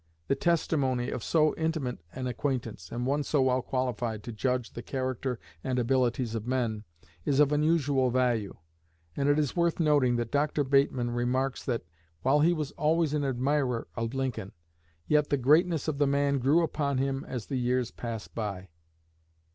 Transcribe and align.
The 0.29 0.35
testimony 0.35 1.11
of 1.11 1.23
so 1.23 1.53
intimate 1.57 1.99
an 2.11 2.25
acquaintance, 2.25 2.91
and 2.91 3.05
one 3.05 3.21
so 3.21 3.43
well 3.43 3.61
qualified 3.61 4.23
to 4.23 4.31
judge 4.31 4.71
the 4.73 4.81
character 4.81 5.39
and 5.63 5.77
abilities 5.77 6.33
of 6.33 6.47
men, 6.47 6.85
is 7.23 7.39
of 7.39 7.51
unusual 7.51 8.09
value; 8.09 8.55
and 9.15 9.29
it 9.29 9.37
is 9.37 9.55
worth 9.55 9.79
noting 9.79 10.15
that 10.15 10.31
Dr. 10.31 10.63
Bateman 10.63 11.11
remarks 11.11 11.63
that, 11.65 11.83
while 12.23 12.39
he 12.39 12.51
was 12.51 12.71
always 12.71 13.13
an 13.13 13.23
admirer 13.23 13.87
of 13.95 14.15
Lincoln, 14.15 14.53
yet 15.05 15.29
the 15.29 15.37
greatness 15.37 15.87
of 15.87 15.99
the 15.99 16.07
man 16.07 16.39
grew 16.39 16.63
upon 16.63 16.97
him 16.97 17.23
as 17.27 17.45
the 17.45 17.57
years 17.57 17.91
pass 17.91 18.27
by. 18.27 18.69